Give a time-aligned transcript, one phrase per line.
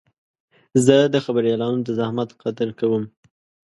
[0.85, 3.03] زه د خبریالانو د زحمت قدر کوم.